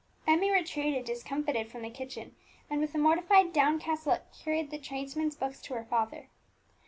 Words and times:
Emmie 0.25 0.49
retreated 0.51 1.05
discomfited 1.05 1.69
from 1.69 1.83
the 1.83 1.89
kitchen, 1.91 2.35
and 2.71 2.81
with 2.81 2.95
a 2.95 2.97
mortified, 2.97 3.53
downcast 3.53 4.07
look 4.07 4.23
carried 4.33 4.71
the 4.71 4.79
tradesmen's 4.79 5.35
books 5.35 5.61
to 5.61 5.75
her 5.75 5.85
father. 5.85 6.27